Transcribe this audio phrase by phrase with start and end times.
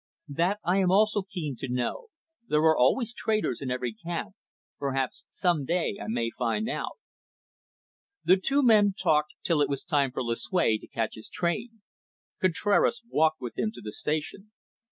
[0.33, 2.07] "That I am also keen to know.
[2.47, 4.33] There are always traitors in every camp.
[4.79, 6.97] Perhaps some day I may find out."
[8.23, 11.83] The two men talked till it was time for Lucue to catch his train.
[12.41, 14.51] Contraras walked with him to the station.